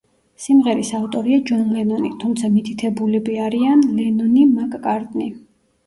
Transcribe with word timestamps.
სიმღერის 0.45 0.89
ავტორია 0.99 1.41
ჯონ 1.51 1.61
ლენონი, 1.75 2.11
თუმცა 2.25 2.51
მითითებულები 2.57 3.39
არიან 3.47 3.89
ლენონი–მაკ-კარტნი. 4.03 5.35